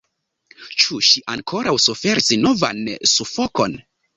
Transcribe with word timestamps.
Ĉu 0.83 0.97
ŝi 1.09 1.21
ankoraŭ 1.35 1.75
suferis 1.85 2.33
novan 2.49 2.83
sufokon? 3.15 3.79